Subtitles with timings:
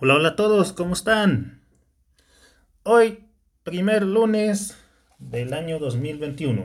[0.00, 1.60] Hola, hola a todos, ¿cómo están?
[2.84, 3.24] Hoy,
[3.64, 4.78] primer lunes
[5.18, 6.62] del año 2021.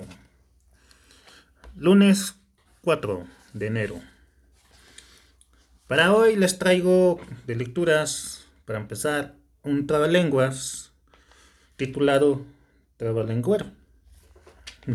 [1.76, 2.36] Lunes
[2.82, 4.00] 4 de enero.
[5.88, 10.94] Para hoy les traigo de lecturas, para empezar, un trabalenguas
[11.76, 12.46] titulado
[12.98, 13.66] Trabalenguero.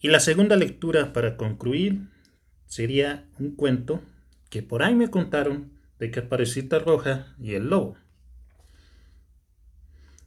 [0.00, 2.00] Y la segunda lectura para concluir
[2.66, 4.02] sería un cuento
[4.50, 7.96] que por ahí me contaron de Caparecita Roja y el Lobo.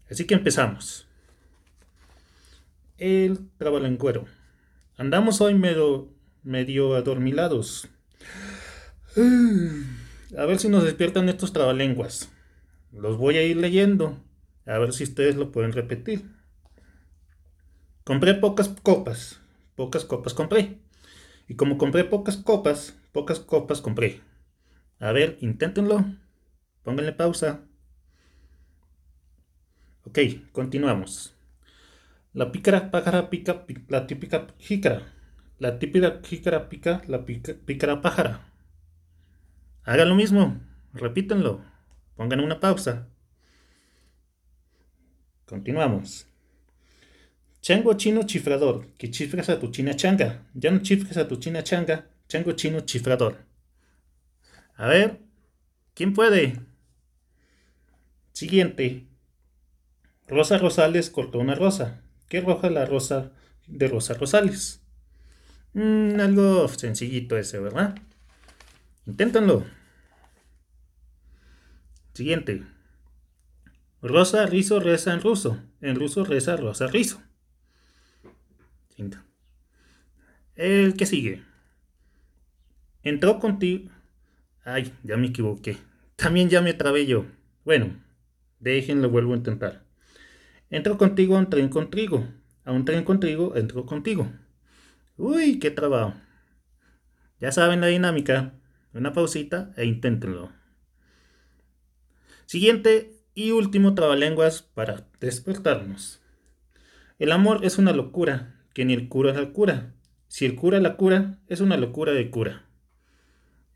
[0.09, 1.07] Así que empezamos.
[2.97, 4.25] El trabalenguero.
[4.97, 6.09] Andamos hoy medio,
[6.43, 7.87] medio adormilados.
[9.15, 12.29] A ver si nos despiertan estos trabalenguas.
[12.91, 14.21] Los voy a ir leyendo.
[14.65, 16.25] A ver si ustedes lo pueden repetir.
[18.03, 19.39] Compré pocas copas.
[19.75, 20.79] Pocas copas compré.
[21.47, 24.21] Y como compré pocas copas, pocas copas compré.
[25.01, 26.05] A ver, inténtenlo.
[26.83, 27.61] Pónganle pausa.
[30.05, 30.19] Ok,
[30.51, 31.35] continuamos.
[32.33, 35.11] La pícara pájara pica, la típica jícara.
[35.57, 38.47] La típica jícara pica la pícara pájara.
[39.83, 40.61] Hagan lo mismo,
[40.93, 41.65] repítenlo.
[42.15, 43.07] Pongan una pausa.
[45.47, 46.27] Continuamos.
[47.59, 50.45] Chango chino chifrador, que chifras a tu china changa.
[50.53, 53.50] Ya no chifres a tu china changa, chango chino chifrador.
[54.81, 55.19] A ver,
[55.93, 56.59] ¿quién puede?
[58.33, 59.05] Siguiente.
[60.27, 62.01] Rosa Rosales cortó una rosa.
[62.27, 63.31] ¿Qué roja la rosa
[63.67, 64.81] de Rosa Rosales?
[65.73, 67.95] Mm, algo sencillito ese, ¿verdad?
[69.05, 69.67] Inténtenlo.
[72.13, 72.63] Siguiente.
[74.01, 75.59] Rosa rizo reza en ruso.
[75.81, 77.21] En ruso reza rosa rizo.
[80.55, 81.43] El que sigue.
[83.03, 84.00] Entró contigo.
[84.63, 85.77] Ay, ya me equivoqué.
[86.15, 87.25] También ya me trabé yo.
[87.65, 87.99] Bueno,
[88.59, 89.83] déjenlo, vuelvo a intentar.
[90.69, 92.27] Entro contigo a un tren contigo.
[92.63, 94.31] A un tren contigo, entro contigo.
[95.17, 96.13] Uy, qué trabajo.
[97.39, 98.53] Ya saben la dinámica.
[98.93, 100.51] Una pausita e inténtenlo.
[102.45, 106.21] Siguiente y último trabalenguas para despertarnos.
[107.17, 109.93] El amor es una locura, que ni el cura la cura.
[110.27, 112.65] Si el cura la cura, es una locura de cura.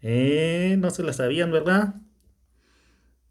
[0.08, 1.96] Eh, no se la sabían, ¿verdad?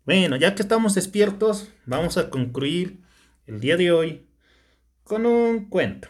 [0.05, 3.01] Bueno, ya que estamos despiertos, vamos a concluir
[3.47, 4.27] el día de hoy
[5.05, 6.09] con un cuento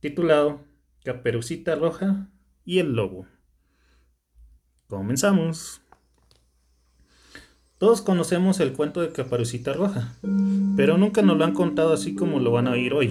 [0.00, 0.64] titulado
[1.04, 2.30] Caperucita Roja
[2.64, 3.26] y el Lobo.
[4.86, 5.82] Comenzamos.
[7.76, 10.14] Todos conocemos el cuento de Caperucita Roja,
[10.78, 13.08] pero nunca nos lo han contado así como lo van a oír hoy.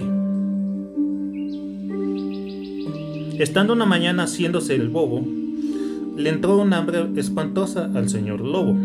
[3.38, 5.43] Estando una mañana haciéndose el bobo,
[6.16, 8.76] le entró un hambre espantosa al señor lobo.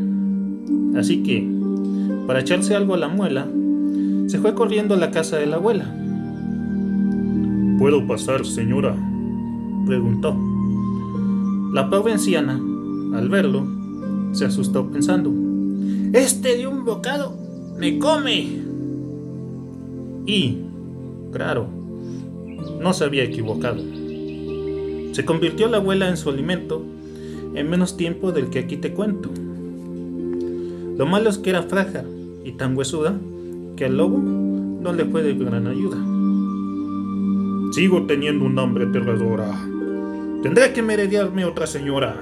[0.98, 1.48] Así que,
[2.28, 3.48] para echarse algo a la muela,
[4.28, 5.86] se fue corriendo a la casa de la abuela.
[7.78, 8.96] ¿Puedo pasar, señora?
[9.86, 10.36] preguntó.
[11.74, 12.60] La pobre anciana,
[13.16, 13.66] al verlo,
[14.32, 15.32] se asustó pensando,
[16.14, 17.36] Este de un bocado
[17.78, 18.48] me come.
[20.26, 20.58] Y,
[21.32, 21.68] claro,
[22.82, 23.82] no se había equivocado.
[25.12, 26.84] Se convirtió la abuela en su alimento
[27.54, 29.30] en menos tiempo del que aquí te cuento.
[30.98, 32.04] Lo malo es que era fraja
[32.44, 33.18] y tan huesuda
[33.76, 35.98] que al lobo no le fue de gran ayuda.
[37.74, 39.52] Sigo teniendo un hambre aterradora.
[40.44, 42.16] Tendré que merediarme otra señora.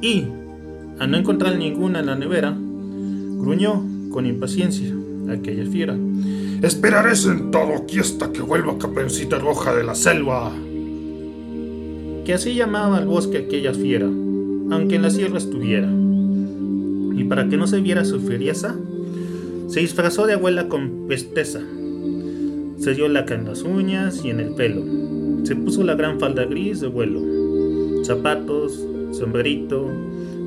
[0.00, 0.24] Y,
[0.98, 4.94] al no encontrar ninguna en la nevera, gruñó con impaciencia
[5.30, 5.96] aquella fiera.
[6.62, 10.52] Esperaré sentado aquí hasta que vuelva Caperucita Roja de la selva
[12.28, 15.88] que así llamaba al bosque aquella fiera, aunque en la sierra estuviera.
[15.90, 18.76] Y para que no se viera su ferieza,
[19.68, 21.62] se disfrazó de abuela con pesteza.
[22.80, 24.84] Se dio laca en las uñas y en el pelo.
[25.44, 27.22] Se puso la gran falda gris de vuelo,
[28.04, 28.78] zapatos,
[29.12, 29.86] sombrerito,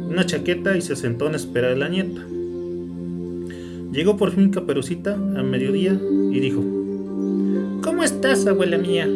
[0.07, 2.21] una chaqueta y se sentó en espera de la nieta.
[3.91, 5.99] Llegó por fin Caperucita a mediodía
[6.31, 6.61] y dijo,
[7.81, 9.09] ¿Cómo estás, abuela mía?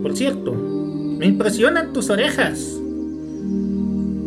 [0.00, 0.69] Por cierto,
[1.20, 2.80] me impresionan tus orejas.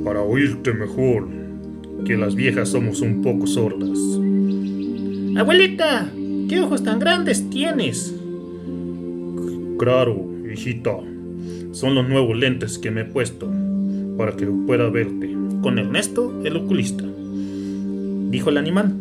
[0.06, 1.28] Para oírte mejor,
[2.06, 3.98] que las viejas somos un poco sordas.
[5.36, 6.12] Abuelita,
[6.48, 8.14] ¿qué ojos tan grandes tienes?
[9.80, 10.24] Claro,
[10.54, 10.92] hijita.
[11.72, 13.52] Son los nuevos lentes que me he puesto
[14.16, 15.36] para que pueda verte.
[15.64, 17.06] Con Ernesto, el oculista,
[18.30, 18.94] dijo el animal,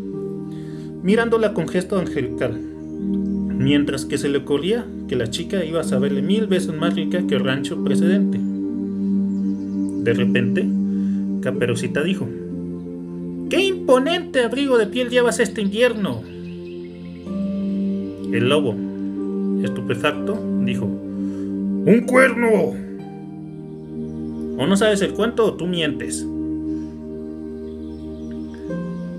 [1.02, 2.58] mirándola con gesto angelical
[3.62, 7.26] mientras que se le ocurría que la chica iba a saberle mil veces más rica
[7.26, 8.40] que el rancho precedente.
[10.02, 10.66] De repente,
[11.42, 12.26] Caperucita dijo,
[13.50, 16.22] ¡Qué imponente abrigo de piel llevas este invierno!
[18.32, 18.74] El lobo,
[19.62, 22.48] estupefacto, dijo, ¡Un cuerno!
[24.56, 26.26] O no sabes el cuento o tú mientes.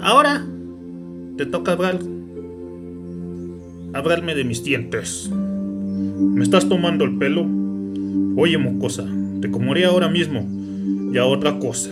[0.02, 0.44] Ahora
[1.38, 2.00] te toca hablar.
[3.94, 5.30] Hablarme de mis dientes.
[6.04, 7.46] ¿Me estás tomando el pelo?
[8.36, 9.06] Oye, mocosa,
[9.42, 10.48] te comeré ahora mismo.
[11.14, 11.92] Y a otra cosa.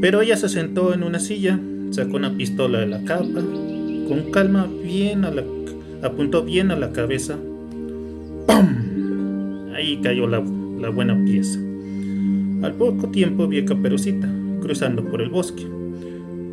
[0.00, 1.60] Pero ella se sentó en una silla,
[1.90, 3.42] sacó una pistola de la capa,
[4.08, 5.44] con calma bien a la,
[6.02, 7.36] apuntó bien a la cabeza.
[8.46, 9.72] ¡Pam!
[9.74, 10.42] Ahí cayó la,
[10.80, 11.58] la buena pieza.
[12.62, 14.28] Al poco tiempo vi a Caperucita
[14.60, 15.66] cruzando por el bosque.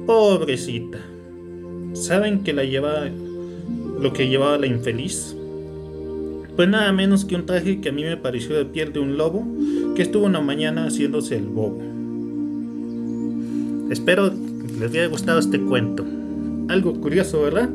[0.06, 1.00] Pobrecita.
[1.94, 3.10] ¿Saben que la lleva
[4.00, 5.36] lo que llevaba la infeliz?
[6.56, 9.18] Pues nada menos que un traje que a mí me pareció de piel de un
[9.18, 9.46] lobo
[9.96, 11.82] que estuvo una mañana haciéndose el bobo.
[13.90, 14.32] Espero
[14.80, 16.06] les haya gustado este cuento.
[16.70, 17.70] Algo curioso, ¿verdad?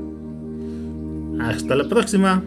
[1.41, 2.43] Hasta la próxima.